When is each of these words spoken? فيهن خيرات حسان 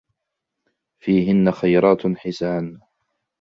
فيهن 0.99 1.51
خيرات 1.51 2.07
حسان 2.07 2.79